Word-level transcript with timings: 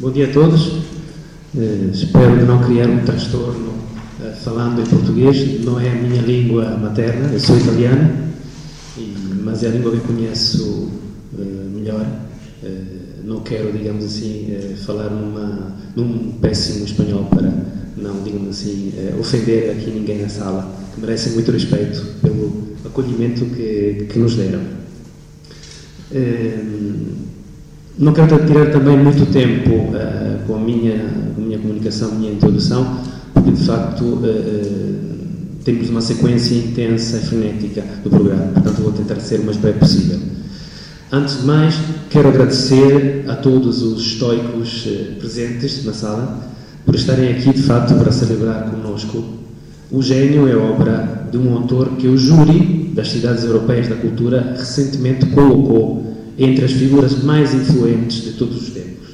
Bom 0.00 0.12
dia 0.12 0.28
a 0.28 0.32
todos. 0.32 0.68
Uh, 1.56 1.90
espero 1.92 2.46
não 2.46 2.62
criar 2.62 2.86
um 2.86 3.04
transtorno 3.04 3.70
uh, 4.20 4.32
falando 4.44 4.80
em 4.80 4.86
português. 4.86 5.64
Não 5.64 5.80
é 5.80 5.90
a 5.90 5.94
minha 5.96 6.22
língua 6.22 6.76
materna, 6.76 7.32
eu 7.32 7.40
sou 7.40 7.58
italiano, 7.58 8.30
e, 8.96 9.12
mas 9.42 9.64
é 9.64 9.66
a 9.66 9.70
língua 9.70 9.90
que 9.90 10.06
conheço 10.06 10.88
uh, 11.36 11.70
melhor. 11.74 12.06
não 13.24 13.40
quero, 13.40 13.72
digamos 13.72 14.04
assim, 14.04 14.56
falar 14.86 15.10
numa, 15.10 15.74
num 15.96 16.30
péssimo 16.40 16.84
espanhol 16.84 17.24
para 17.24 17.52
não, 17.96 18.22
digamos 18.22 18.50
assim, 18.50 18.92
ofender 19.18 19.72
aqui 19.72 19.90
ninguém 19.90 20.22
na 20.22 20.28
sala, 20.28 20.72
que 20.94 21.00
merecem 21.00 21.32
muito 21.32 21.50
respeito 21.50 22.06
pelo 22.22 22.68
acolhimento 22.84 23.44
que, 23.46 24.06
que 24.08 24.18
nos 24.20 24.36
deram. 24.36 24.60
Não 27.98 28.12
quero 28.12 28.46
tirar 28.46 28.70
também 28.70 28.96
muito 28.96 29.26
tempo 29.32 29.70
uh, 29.70 30.46
com, 30.46 30.54
a 30.54 30.58
minha, 30.60 31.04
a 31.36 31.40
minha 31.40 31.58
comunicação, 31.58 32.12
minha 32.12 32.32
introdução, 32.32 32.96
porque 33.34 33.50
de 33.50 33.64
facto 33.64 34.04
uh, 34.04 34.98
temos 35.64 35.90
uma 35.90 36.00
sequência 36.00 36.54
intensa 36.54 37.16
e 37.16 37.20
frenética 37.20 37.82
do 38.04 38.08
programa, 38.08 38.52
portanto 38.52 38.82
vou 38.82 38.92
tentar 38.92 39.16
ser 39.16 39.40
o 39.40 39.44
mais 39.44 39.56
breve 39.56 39.80
possível. 39.80 40.16
Antes 41.10 41.40
de 41.40 41.46
mais, 41.46 41.74
quero 42.08 42.28
agradecer 42.28 43.24
a 43.26 43.34
todos 43.34 43.82
os 43.82 44.00
estoicos 44.00 44.86
presentes 45.18 45.84
na 45.84 45.92
sala 45.92 46.38
por 46.86 46.94
estarem 46.94 47.32
aqui 47.32 47.52
de 47.52 47.62
facto 47.62 47.94
para 47.96 48.12
celebrar 48.12 48.70
conosco. 48.70 49.24
O 49.90 50.00
Gênio 50.00 50.46
é 50.46 50.54
obra 50.54 51.26
de 51.32 51.36
um 51.36 51.52
autor 51.52 51.96
que 51.96 52.06
o 52.06 52.16
júri 52.16 52.92
das 52.94 53.08
cidades 53.08 53.42
europeias 53.42 53.88
da 53.88 53.96
cultura 53.96 54.54
recentemente 54.56 55.26
colocou 55.26 56.17
entre 56.38 56.64
as 56.64 56.72
figuras 56.72 57.22
mais 57.22 57.52
influentes 57.52 58.22
de 58.22 58.32
todos 58.32 58.62
os 58.62 58.70
tempos. 58.70 59.08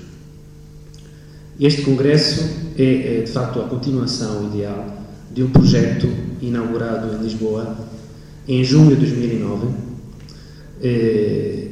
Este 1.59 1.83
congresso 1.83 2.45
é, 2.77 3.19
é, 3.19 3.23
de 3.23 3.31
facto, 3.31 3.61
a 3.61 3.65
continuação 3.65 4.51
ideal 4.53 5.05
de 5.33 5.43
um 5.43 5.51
projeto 5.51 6.09
inaugurado 6.43 7.15
em 7.15 7.23
Lisboa 7.23 7.77
em 8.47 8.63
junho 8.63 8.91
de 8.91 8.97
2009, 8.97 9.69
eh, 10.83 11.69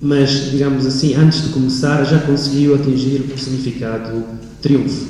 mas, 0.00 0.50
digamos 0.50 0.86
assim, 0.86 1.14
antes 1.14 1.42
de 1.42 1.48
começar 1.50 2.04
já 2.04 2.20
conseguiu 2.20 2.74
atingir 2.76 3.30
um 3.32 3.36
significado 3.36 4.24
triunfo. 4.62 5.06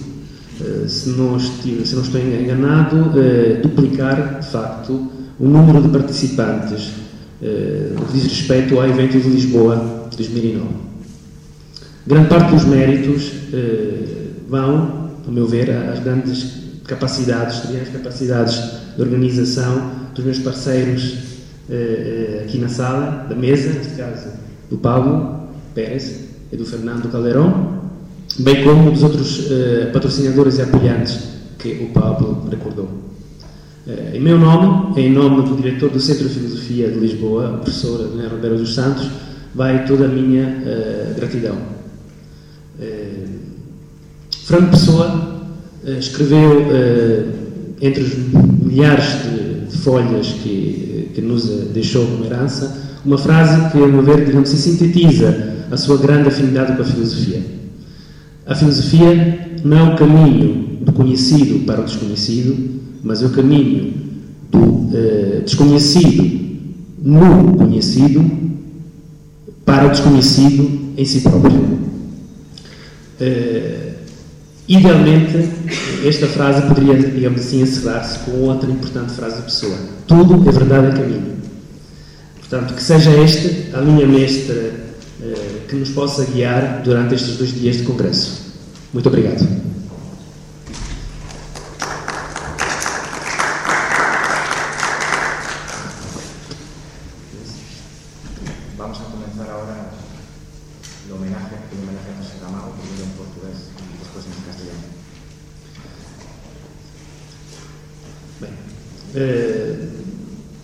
Eh, 0.61 0.89
se, 0.89 1.11
não 1.11 1.37
estive, 1.37 1.87
se 1.87 1.95
não 1.95 2.03
estou 2.03 2.21
enganado, 2.21 3.13
eh, 3.17 3.61
duplicar, 3.63 4.41
de 4.41 4.51
facto, 4.51 5.09
o 5.39 5.47
número 5.47 5.83
de 5.83 5.89
participantes 5.89 6.91
diz 8.13 8.25
respeito 8.25 8.79
ao 8.79 8.87
evento 8.87 9.19
de 9.19 9.29
Lisboa 9.29 10.09
de 10.11 10.17
2009. 10.17 10.67
Grande 12.07 12.29
parte 12.29 12.55
dos 12.55 12.65
méritos 12.65 13.33
eh, 13.53 14.31
vão, 14.49 15.11
ao 15.27 15.33
meu 15.33 15.47
ver, 15.47 15.71
às 15.71 15.99
grandes 16.01 16.55
capacidades, 16.87 17.63
as 17.83 17.89
capacidades 17.91 18.55
de 18.97 19.03
organização 19.03 19.91
dos 20.15 20.25
meus 20.25 20.39
parceiros 20.39 21.17
eh, 21.71 22.45
aqui 22.45 22.59
na 22.59 22.69
sala, 22.69 23.27
da 23.29 23.35
mesa, 23.35 23.73
neste 23.75 23.95
caso, 23.95 24.31
do 24.71 24.79
Paulo 24.79 25.49
Pérez 25.75 26.25
e 26.51 26.57
do 26.57 26.65
Fernando 26.65 27.11
Caldeirão, 27.13 27.79
bem 28.39 28.65
como 28.65 28.91
dos 28.91 29.03
outros 29.03 29.49
patrocinadores 29.93 30.59
e 30.59 30.63
apoiantes 30.63 31.19
que 31.59 31.85
o 31.85 31.93
Pablo 31.93 32.49
recordou. 32.51 33.08
Eh, 33.89 34.19
em 34.19 34.21
meu 34.21 34.39
nome, 34.39 35.01
em 35.01 35.11
nome 35.11 35.49
do 35.49 35.57
diretor 35.57 35.89
do 35.89 35.99
Centro 35.99 36.29
de 36.29 36.35
Filosofia 36.35 36.91
de 36.91 36.99
Lisboa, 36.99 37.49
a 37.49 37.53
professora 37.55 38.05
Dona 38.05 38.29
Ribeiro 38.29 38.59
dos 38.59 38.75
Santos, 38.75 39.09
vai 39.55 39.87
toda 39.87 40.05
a 40.05 40.09
minha 40.09 40.45
uh, 40.45 41.15
gratidão. 41.15 41.57
Uh, 42.79 43.29
Fernando 44.45 44.73
Pessoa 44.73 45.41
uh, 45.85 45.91
escreveu, 45.99 46.67
entre 47.81 48.03
os 48.03 48.15
milhares 48.63 49.23
de, 49.23 49.71
de 49.71 49.77
folhas 49.79 50.35
que, 50.43 51.11
que, 51.15 51.23
nos 51.23 51.47
deixou 51.73 52.05
como 52.05 52.27
herança, 52.27 52.77
uma 53.07 53.17
frase 53.17 53.71
que, 53.71 53.83
a 53.83 53.87
meu 53.87 54.03
ver, 54.03 54.23
digamos 54.23 54.53
assim, 54.53 54.73
sintetiza 54.73 55.65
a 55.71 55.79
sua 55.79 55.97
grande 55.97 56.29
afinidade 56.29 56.77
com 56.77 56.83
a 56.83 56.85
filosofia. 56.85 57.41
A 58.45 58.55
filosofia 58.55 59.57
não 59.65 59.79
é 59.79 59.95
o 59.95 59.97
caminho 59.97 60.79
do 60.83 60.93
conhecido 60.93 61.65
para 61.65 61.81
o 61.81 61.85
desconhecido, 61.85 62.79
mas 63.03 63.23
o 63.23 63.31
caminho 63.31 63.95
do 64.51 64.59
uh, 64.59 65.43
desconhecido 65.45 66.39
no 67.03 67.57
conhecido 67.57 68.31
para 69.65 69.87
o 69.87 69.91
desconhecido 69.91 70.93
em 70.97 71.05
si 71.05 71.21
próprio. 71.21 71.61
Uh, 73.21 73.93
idealmente, 74.67 75.49
esta 76.05 76.27
frase 76.27 76.63
poderia, 76.67 76.97
digamos 76.97 77.41
assim, 77.41 77.63
encerrar-se 77.63 78.19
com 78.21 78.33
outra 78.43 78.71
importante 78.71 79.13
frase 79.13 79.37
da 79.37 79.43
pessoa: 79.43 79.77
Tudo 80.07 80.49
é 80.49 80.53
verdade 80.53 80.89
em 80.89 81.01
caminho. 81.01 81.39
Portanto, 82.39 82.75
que 82.75 82.83
seja 82.83 83.11
este 83.11 83.75
a 83.75 83.81
linha 83.81 84.07
mestra 84.07 84.55
uh, 85.21 85.69
que 85.69 85.77
nos 85.77 85.91
possa 85.91 86.25
guiar 86.25 86.83
durante 86.83 87.15
estes 87.15 87.37
dois 87.37 87.53
dias 87.53 87.77
de 87.77 87.83
congresso. 87.83 88.49
Muito 88.93 89.07
obrigado. 89.07 89.68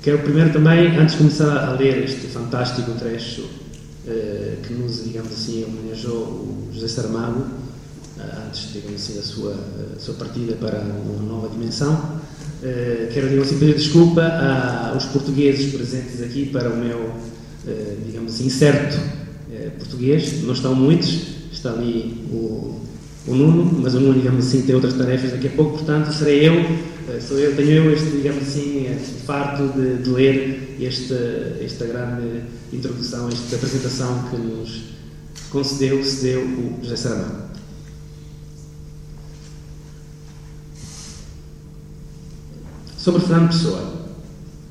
Quero 0.04 0.18
primeiro 0.18 0.52
também, 0.52 0.98
antes 0.98 1.12
de 1.14 1.18
começar 1.18 1.66
a 1.66 1.72
ler 1.72 2.04
este 2.04 2.26
fantástico 2.26 2.92
trecho 2.92 3.40
uh, 3.40 4.60
que 4.62 4.74
nos, 4.74 5.02
digamos 5.02 5.32
assim, 5.32 5.64
homenageou 5.64 6.18
o 6.18 6.68
José 6.70 6.88
Saramago, 6.88 7.40
uh, 7.40 8.46
antes, 8.46 8.70
digamos 8.74 9.02
assim, 9.02 9.14
da 9.14 9.22
sua, 9.22 9.56
sua 9.98 10.12
partida 10.16 10.56
para 10.56 10.78
uma 10.80 11.22
nova 11.22 11.48
dimensão, 11.48 12.20
quero, 13.14 13.28
digamos 13.30 13.48
assim, 13.48 13.58
pedir 13.58 13.76
desculpa 13.76 14.22
aos 14.92 15.06
portugueses 15.06 15.72
presentes 15.72 16.22
aqui 16.22 16.50
para 16.50 16.68
o 16.68 16.76
meu, 16.76 17.14
digamos 18.04 18.34
assim, 18.34 18.44
incerto 18.44 18.98
português. 19.78 20.42
Não 20.42 20.52
estão 20.52 20.74
muitos, 20.74 21.33
está 21.64 21.72
ali 21.72 22.26
o, 22.30 22.80
o 23.26 23.34
Nuno, 23.34 23.80
mas 23.80 23.94
o 23.94 24.00
Nuno, 24.00 24.14
digamos 24.14 24.46
assim, 24.46 24.62
tem 24.62 24.74
outras 24.74 24.92
tarefas 24.92 25.30
daqui 25.32 25.46
a 25.46 25.50
pouco, 25.50 25.78
portanto, 25.78 26.12
serei 26.12 26.46
eu 26.46 26.54
eh, 26.54 27.20
sou 27.20 27.38
eu, 27.38 27.56
tenho 27.56 27.70
eu 27.70 27.92
este, 27.92 28.10
digamos 28.10 28.42
assim, 28.42 28.86
este 28.86 29.22
farto 29.24 29.68
de, 29.68 30.02
de 30.02 30.10
ler 30.10 30.76
esta, 30.80 31.14
esta 31.60 31.86
grande 31.86 32.42
introdução, 32.70 33.28
esta 33.28 33.56
apresentação 33.56 34.24
que 34.30 34.36
nos 34.36 34.82
concedeu, 35.48 36.04
cedeu 36.04 36.42
o 36.42 36.78
José 36.82 36.96
Saramago. 36.96 37.44
Sobre 42.98 43.20
Fernando 43.20 43.48
Pessoa. 43.48 43.94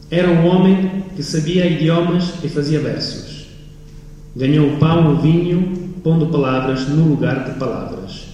Era 0.09 0.29
um 0.29 0.45
homem 0.45 1.05
que 1.15 1.23
sabia 1.23 1.65
idiomas 1.67 2.33
e 2.43 2.49
fazia 2.49 2.79
versos. 2.79 3.47
Ganhou 4.35 4.73
o 4.73 4.77
pão 4.77 5.13
o 5.13 5.21
vinho, 5.21 5.82
pondo 6.03 6.27
palavras 6.27 6.87
no 6.87 7.07
lugar 7.07 7.45
de 7.45 7.57
palavras. 7.57 8.25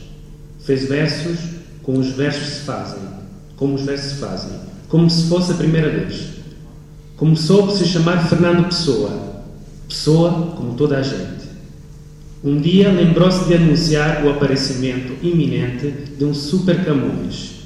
Fez 0.59 0.87
versos 0.87 1.39
com 1.83 1.97
os 1.97 2.09
versos 2.09 2.47
se 2.47 2.61
fazem 2.61 3.19
como 3.59 3.75
os 3.75 3.81
versos 3.81 4.13
fazem, 4.13 4.53
como 4.87 5.09
se 5.09 5.27
fosse 5.27 5.51
a 5.51 5.55
primeira 5.55 5.89
vez. 5.89 6.29
Começou 7.17 7.67
por 7.67 7.75
se 7.75 7.85
chamar 7.85 8.25
Fernando 8.29 8.65
Pessoa, 8.65 9.43
Pessoa 9.87 10.53
como 10.55 10.75
toda 10.75 10.97
a 10.97 11.03
gente. 11.03 11.49
Um 12.41 12.57
dia 12.57 12.89
lembrou-se 12.89 13.43
de 13.45 13.55
anunciar 13.55 14.23
o 14.23 14.29
aparecimento 14.29 15.13
iminente 15.21 15.93
de 16.17 16.23
um 16.23 16.33
super 16.33 16.85
Camões, 16.85 17.65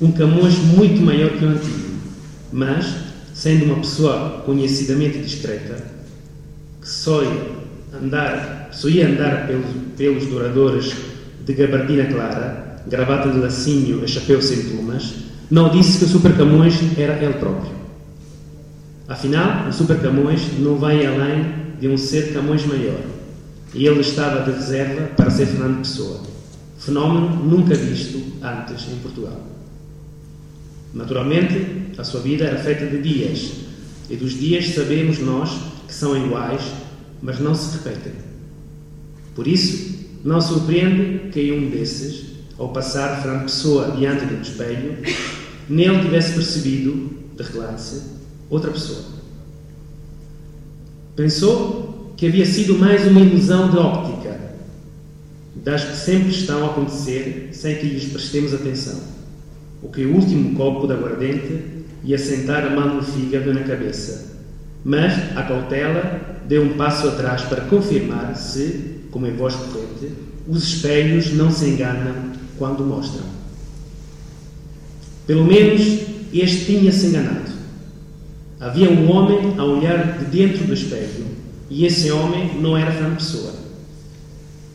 um 0.00 0.10
Camões 0.10 0.54
muito 0.56 1.02
maior 1.02 1.32
que 1.32 1.44
o 1.44 1.48
antigo, 1.48 1.90
mas, 2.50 2.86
sendo 3.34 3.66
uma 3.66 3.76
pessoa 3.76 4.42
conhecidamente 4.46 5.18
discreta, 5.18 5.84
que 6.80 6.88
só 6.88 7.22
ia 7.22 7.63
andar, 8.02 8.68
só 8.72 8.88
ia 8.88 9.08
andar 9.08 9.46
pelos, 9.46 9.66
pelos 9.96 10.26
douradores 10.26 10.94
de 11.44 11.52
gabardina 11.52 12.04
clara, 12.06 12.82
gravata 12.86 13.30
de 13.30 13.38
lacinho 13.38 14.04
e 14.04 14.08
chapéu 14.08 14.40
sem 14.40 14.64
plumas, 14.64 15.14
não 15.50 15.68
disse 15.68 15.98
que 15.98 16.04
o 16.04 16.08
Super 16.08 16.36
Camões 16.36 16.74
era 16.98 17.22
ele 17.22 17.34
próprio. 17.34 17.72
Afinal, 19.06 19.68
o 19.68 19.72
Super 19.72 20.00
Camões 20.00 20.58
não 20.58 20.76
vai 20.76 21.04
além 21.04 21.44
de 21.78 21.88
um 21.88 21.96
ser 21.96 22.32
Camões 22.32 22.64
maior. 22.64 23.00
E 23.74 23.86
ele 23.86 24.00
estava 24.00 24.50
de 24.50 24.56
reserva 24.56 25.08
para 25.16 25.30
ser 25.30 25.46
Fernando 25.46 25.78
Pessoa. 25.78 26.20
Fenómeno 26.78 27.44
nunca 27.44 27.74
visto 27.74 28.22
antes 28.42 28.86
em 28.90 28.96
Portugal. 28.96 29.40
Naturalmente, 30.92 31.92
a 31.98 32.04
sua 32.04 32.20
vida 32.20 32.44
era 32.44 32.58
feita 32.58 32.86
de 32.86 33.02
dias. 33.02 33.52
E 34.08 34.16
dos 34.16 34.32
dias 34.32 34.74
sabemos 34.74 35.18
nós 35.18 35.50
que 35.86 35.92
são 35.92 36.16
iguais, 36.16 36.62
mas 37.24 37.40
não 37.40 37.54
se 37.54 37.78
repetem. 37.78 38.12
Por 39.34 39.48
isso, 39.48 40.04
não 40.22 40.40
surpreende 40.40 41.30
que 41.30 41.50
um 41.50 41.70
desses, 41.70 42.26
ao 42.58 42.68
passar 42.68 43.22
Fernando 43.22 43.44
Pessoa 43.44 43.92
diante 43.96 44.26
do 44.26 44.40
espelho, 44.40 44.98
nele 45.68 46.02
tivesse 46.02 46.34
percebido, 46.34 47.10
de 47.34 47.42
relance, 47.42 48.02
outra 48.48 48.70
pessoa. 48.70 49.02
Pensou 51.16 52.12
que 52.16 52.26
havia 52.26 52.46
sido 52.46 52.78
mais 52.78 53.06
uma 53.06 53.20
ilusão 53.20 53.70
de 53.70 53.78
óptica, 53.78 54.38
das 55.56 55.82
que 55.82 55.96
sempre 55.96 56.28
estão 56.28 56.62
a 56.62 56.70
acontecer 56.70 57.48
sem 57.52 57.76
que 57.76 57.86
lhes 57.86 58.12
prestemos 58.12 58.52
atenção. 58.52 59.00
O 59.82 59.88
que 59.88 60.04
o 60.04 60.14
último 60.14 60.54
copo 60.54 60.86
de 60.86 60.92
aguardente 60.92 61.84
ia 62.04 62.18
sentar 62.18 62.66
a 62.66 62.70
mão 62.70 62.96
no 62.96 63.02
fígado 63.02 63.52
na 63.52 63.62
cabeça. 63.62 64.34
Mas, 64.84 65.36
a 65.36 65.42
cautela, 65.42 66.33
deu 66.48 66.62
um 66.62 66.76
passo 66.76 67.08
atrás 67.08 67.42
para 67.42 67.62
confirmar 67.62 68.36
se, 68.36 69.00
como 69.10 69.26
em 69.26 69.34
voz 69.36 69.54
corrente, 69.54 70.12
os 70.46 70.62
espelhos 70.62 71.32
não 71.32 71.50
se 71.50 71.66
enganam 71.66 72.32
quando 72.58 72.84
mostram. 72.84 73.24
Pelo 75.26 75.44
menos 75.44 75.80
este 76.32 76.66
tinha-se 76.66 77.06
enganado. 77.06 77.52
Havia 78.60 78.90
um 78.90 79.10
homem 79.10 79.54
a 79.58 79.64
olhar 79.64 80.18
de 80.18 80.24
dentro 80.26 80.64
do 80.64 80.74
espelho 80.74 81.26
e 81.70 81.84
esse 81.84 82.10
homem 82.10 82.60
não 82.60 82.76
era 82.76 82.92
Fernando 82.92 83.16
Pessoa. 83.16 83.52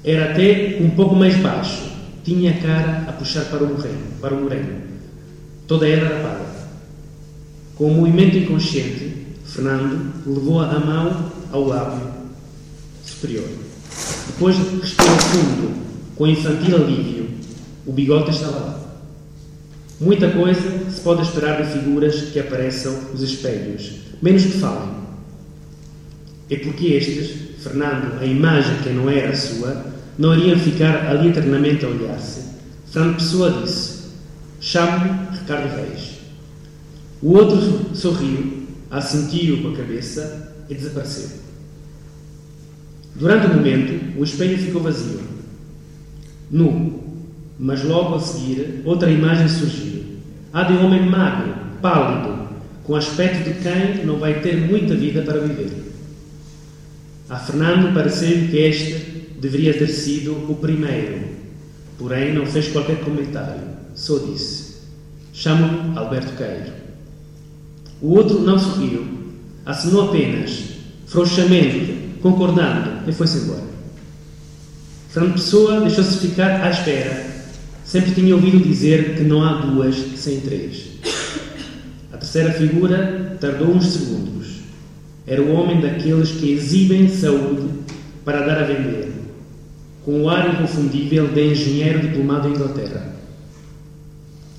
Era 0.04 0.32
até 0.32 0.78
um 0.82 0.90
pouco 0.92 1.16
mais 1.16 1.36
baixo, 1.38 1.84
tinha 2.24 2.52
a 2.52 2.58
cara 2.58 3.06
a 3.08 3.14
puxar 3.14 3.46
para 3.46 3.64
o 3.64 3.68
moreno, 3.68 4.00
para 4.22 4.34
o 4.34 4.42
moreno. 4.42 4.82
Toda 5.68 5.88
era 5.88 6.10
parda. 6.22 6.50
Com 7.76 7.92
um 7.92 7.96
movimento 7.96 8.38
inconsciente, 8.38 9.19
Fernando 9.54 10.14
levou 10.26 10.62
a 10.62 10.80
mão 10.80 11.32
ao 11.52 11.68
lábio 11.68 12.08
superior. 13.06 13.48
Depois 14.28 14.56
respirou 14.58 15.18
fundo, 15.18 15.74
com 16.16 16.28
infantil 16.28 16.76
alívio. 16.76 17.30
O 17.86 17.92
bigode 17.92 18.30
estava 18.30 18.60
lá. 18.60 18.80
Muita 20.00 20.30
coisa 20.30 20.62
se 20.90 21.02
pode 21.02 21.24
esperar 21.24 21.62
de 21.62 21.74
figuras 21.74 22.16
que 22.32 22.40
apareçam 22.40 22.94
nos 23.12 23.22
espelhos, 23.22 23.96
menos 24.22 24.44
que 24.44 24.60
falem. 24.60 25.00
É 26.50 26.56
porque 26.58 26.88
estes, 26.88 27.62
Fernando, 27.62 28.20
a 28.22 28.26
imagem 28.26 28.78
que 28.82 28.90
não 28.90 29.10
era 29.10 29.36
sua, 29.36 29.86
não 30.18 30.36
iriam 30.36 30.58
ficar 30.58 31.08
ali 31.08 31.30
eternamente 31.30 31.86
a 31.86 31.90
olhar-se. 31.90 32.42
Fernando 32.92 33.16
Pessoa 33.18 33.62
disse: 33.62 34.00
Chamo-me 34.62 35.38
Ricardo 35.38 35.76
Reis. 35.76 36.20
O 37.22 37.34
outro 37.34 37.94
sorriu, 37.94 38.59
assentiu 38.90 39.62
com 39.62 39.70
a 39.70 39.78
cabeça 39.78 40.54
e 40.70 40.74
desapareceu. 40.74 41.40
Durante 43.16 43.48
um 43.48 43.56
momento, 43.56 44.20
o 44.20 44.24
espelho 44.24 44.58
ficou 44.58 44.82
vazio. 44.82 45.20
Nu, 46.50 47.04
mas 47.60 47.84
logo 47.84 48.16
a 48.16 48.20
seguir, 48.20 48.82
outra 48.86 49.12
imagem 49.12 49.48
surgiu. 49.48 50.04
A 50.54 50.64
de 50.64 50.74
um 50.74 50.86
homem 50.86 51.08
magro, 51.08 51.54
pálido, 51.82 52.48
com 52.84 52.96
aspecto 52.96 53.44
de 53.44 53.60
quem 53.62 54.06
não 54.06 54.18
vai 54.18 54.42
ter 54.42 54.58
muita 54.58 54.96
vida 54.96 55.22
para 55.22 55.40
viver. 55.42 55.92
A 57.30 57.38
Fernando 57.38 57.94
pareceu 57.94 58.48
que 58.48 58.58
este 58.58 59.36
deveria 59.40 59.78
ter 59.78 59.88
sido 59.88 60.32
o 60.50 60.56
primeiro, 60.56 61.28
porém 61.98 62.34
não 62.34 62.46
fez 62.46 62.70
qualquer 62.70 63.02
comentário, 63.02 63.62
só 63.94 64.18
disse: 64.18 64.78
Chamo-me 65.34 65.96
Alberto 65.98 66.36
Queiro. 66.36 66.89
O 68.02 68.16
outro 68.16 68.40
não 68.40 68.58
sorriu, 68.58 69.06
assinou 69.66 70.10
apenas, 70.10 70.64
frouxamente, 71.06 72.16
concordando, 72.22 73.10
e 73.10 73.12
foi-se 73.12 73.40
embora. 73.40 73.64
Fernando 75.10 75.34
Pessoa 75.34 75.82
deixou-se 75.82 76.28
ficar 76.28 76.62
à 76.62 76.70
espera. 76.70 77.28
Sempre 77.84 78.12
tinha 78.12 78.36
ouvido 78.36 78.60
dizer 78.60 79.16
que 79.16 79.24
não 79.24 79.44
há 79.44 79.62
duas 79.62 79.96
sem 80.16 80.40
três. 80.42 80.90
A 82.14 82.18
terceira 82.18 82.54
figura 82.54 83.38
tardou 83.42 83.70
uns 83.70 83.88
segundos. 83.88 84.48
Era 85.26 85.42
o 85.42 85.52
homem 85.54 85.82
daqueles 85.82 86.32
que 86.32 86.52
exibem 86.52 87.10
saúde 87.10 87.70
para 88.24 88.46
dar 88.46 88.60
a 88.60 88.66
vender, 88.66 89.12
com 90.06 90.22
o 90.22 90.30
ar 90.30 90.54
inconfundível 90.54 91.28
de 91.28 91.52
engenheiro 91.52 92.02
diplomado 92.02 92.48
em 92.48 92.52
Inglaterra. 92.52 93.16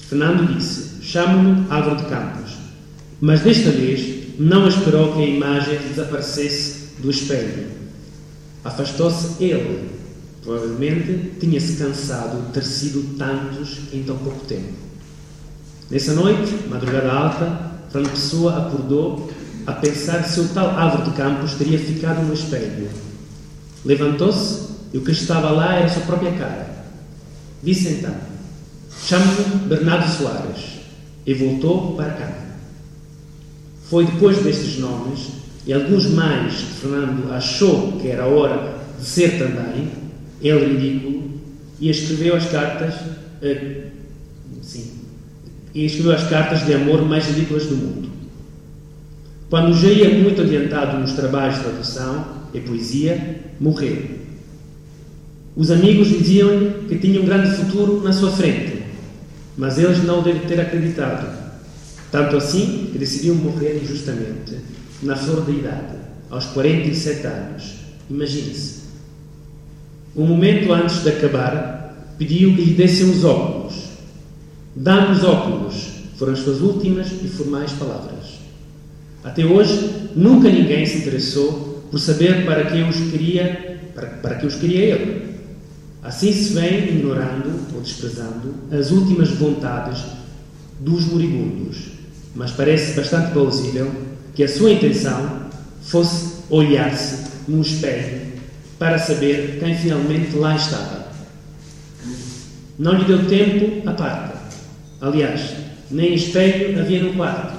Fernando 0.00 0.54
disse: 0.54 1.02
Chamo-me 1.02 1.66
Álvaro 1.70 1.96
de 1.96 2.04
Campos. 2.04 2.49
Mas 3.20 3.42
desta 3.42 3.70
vez 3.70 4.38
não 4.38 4.66
esperou 4.66 5.12
que 5.12 5.22
a 5.22 5.26
imagem 5.26 5.78
desaparecesse 5.88 6.94
do 6.98 7.10
espelho. 7.10 7.68
Afastou-se 8.64 9.42
ele. 9.42 9.90
Provavelmente 10.42 11.32
tinha-se 11.38 11.76
cansado 11.76 12.46
de 12.46 12.52
ter 12.52 12.64
sido 12.64 13.18
tantos 13.18 13.78
em 13.92 14.02
tão 14.02 14.16
pouco 14.16 14.44
tempo. 14.46 14.72
Nessa 15.90 16.14
noite, 16.14 16.54
madrugada 16.68 17.12
alta, 17.12 17.70
Fernando 17.90 18.12
Pessoa 18.12 18.66
acordou 18.66 19.30
a 19.66 19.72
pensar 19.72 20.22
se 20.24 20.40
o 20.40 20.48
tal 20.48 20.70
Álvaro 20.70 21.10
de 21.10 21.16
Campos 21.16 21.54
teria 21.54 21.78
ficado 21.78 22.24
no 22.24 22.32
espelho. 22.32 22.88
Levantou-se 23.84 24.70
e 24.94 24.98
o 24.98 25.04
que 25.04 25.10
estava 25.10 25.50
lá 25.50 25.74
era 25.76 25.86
a 25.86 25.88
sua 25.88 26.02
própria 26.02 26.32
cara. 26.32 26.86
Disse 27.62 27.88
então: 27.88 28.14
Chamo-me 29.04 29.68
Bernardo 29.68 30.08
Soares. 30.10 30.80
E 31.26 31.34
voltou 31.34 31.94
para 31.96 32.06
a 32.06 32.14
cama. 32.14 32.49
Foi 33.90 34.06
depois 34.06 34.38
destes 34.38 34.78
nomes 34.78 35.30
e 35.66 35.72
alguns 35.72 36.06
mais 36.06 36.54
que 36.54 36.80
Fernando 36.80 37.32
achou 37.32 37.98
que 38.00 38.06
era 38.06 38.24
hora 38.24 38.78
de 38.96 39.04
ser 39.04 39.36
também, 39.36 39.88
ele 40.40 40.76
ridículo, 40.76 41.30
e 41.80 41.90
escreveu 41.90 42.36
as 42.36 42.48
cartas, 42.48 42.94
uh, 42.94 43.82
sim, 44.62 44.92
e 45.74 45.84
escreveu 45.84 46.12
as 46.12 46.22
cartas 46.28 46.64
de 46.64 46.72
amor 46.72 47.02
mais 47.02 47.26
ridículas 47.26 47.66
do 47.66 47.76
mundo. 47.76 48.10
Quando 49.50 49.74
já 49.74 49.88
ia 49.88 50.16
muito 50.16 50.42
adiantado 50.42 50.98
nos 50.98 51.12
trabalhos 51.14 51.56
de 51.56 51.64
tradução 51.64 52.26
e 52.54 52.60
poesia, 52.60 53.40
morreu. 53.58 54.04
Os 55.56 55.72
amigos 55.72 56.08
diziam-lhe 56.08 56.86
que 56.88 56.96
tinha 56.96 57.20
um 57.20 57.24
grande 57.24 57.56
futuro 57.56 58.00
na 58.04 58.12
sua 58.12 58.30
frente, 58.30 58.84
mas 59.58 59.78
eles 59.78 60.04
não 60.04 60.22
devem 60.22 60.42
ter 60.42 60.60
acreditado 60.60 61.49
tanto 62.10 62.36
assim 62.36 62.88
que 62.90 62.98
decidiu 62.98 63.34
morrer 63.34 63.80
injustamente, 63.82 64.56
na 65.02 65.16
flor 65.16 65.42
da 65.42 65.52
idade, 65.52 65.96
aos 66.28 66.46
47 66.46 67.26
anos. 67.26 67.74
Imagine-se. 68.08 68.80
Um 70.16 70.26
momento 70.26 70.72
antes 70.72 71.02
de 71.02 71.08
acabar, 71.08 72.14
pediu 72.18 72.54
que 72.54 72.62
lhe 72.62 72.74
dessem 72.74 73.10
os 73.10 73.24
óculos. 73.24 73.90
Dá-me 74.74 75.12
os 75.12 75.24
óculos, 75.24 75.86
foram 76.16 76.32
as 76.32 76.40
suas 76.40 76.60
últimas 76.60 77.08
e 77.12 77.28
formais 77.28 77.72
palavras. 77.72 78.40
Até 79.22 79.44
hoje, 79.44 80.08
nunca 80.16 80.50
ninguém 80.50 80.84
se 80.86 80.98
interessou 80.98 81.84
por 81.90 81.98
saber 81.98 82.44
para 82.44 82.64
que 82.64 82.82
os 82.82 82.96
queria, 83.10 83.80
para, 83.94 84.06
para 84.06 84.34
que 84.36 84.46
os 84.46 84.56
queria 84.56 84.96
ele. 84.96 85.30
Assim 86.02 86.32
se 86.32 86.54
vem 86.54 86.88
ignorando 86.88 87.74
ou 87.74 87.80
desprezando 87.80 88.54
as 88.72 88.90
últimas 88.90 89.28
vontades 89.30 90.02
dos 90.80 91.04
moribundos 91.04 91.99
mas 92.34 92.52
parece 92.52 92.94
bastante 92.94 93.32
plausível 93.32 93.90
que 94.34 94.44
a 94.44 94.48
sua 94.48 94.72
intenção 94.72 95.48
fosse 95.82 96.40
olhar-se 96.48 97.30
num 97.48 97.62
espelho 97.62 98.30
para 98.78 98.98
saber 98.98 99.58
quem 99.60 99.76
finalmente 99.76 100.36
lá 100.36 100.56
estava. 100.56 101.10
Não 102.78 102.94
lhe 102.94 103.04
deu 103.04 103.26
tempo 103.26 103.88
a 103.88 103.92
parte. 103.92 104.38
Aliás, 105.00 105.54
nem 105.90 106.14
espelho 106.14 106.80
havia 106.80 107.02
no 107.02 107.14
quarto. 107.14 107.58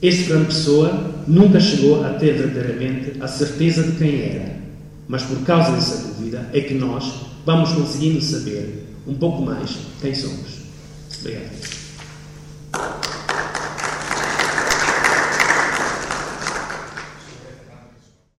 Este 0.00 0.24
grande 0.24 0.46
pessoa 0.46 1.14
nunca 1.26 1.60
chegou 1.60 2.04
a 2.04 2.10
ter 2.10 2.34
verdadeiramente 2.34 3.20
a 3.20 3.28
certeza 3.28 3.84
de 3.84 3.92
quem 3.92 4.20
era, 4.20 4.56
mas 5.06 5.22
por 5.22 5.38
causa 5.44 5.72
dessa 5.72 6.08
dúvida 6.08 6.48
é 6.52 6.60
que 6.60 6.74
nós 6.74 7.12
vamos 7.46 7.72
conseguindo 7.72 8.20
saber 8.20 8.86
um 9.06 9.14
pouco 9.14 9.42
mais 9.42 9.70
quem 10.00 10.14
somos. 10.14 10.61
Obrigado. 11.22 11.81